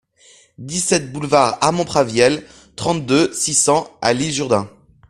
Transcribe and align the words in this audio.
dix-sept 0.57 1.11
boulevard 1.13 1.59
Armand 1.61 1.85
Praviel, 1.85 2.43
trente-deux, 2.75 3.31
six 3.33 3.53
cents 3.53 3.95
à 4.01 4.13
L'Isle-Jourdain 4.13 4.67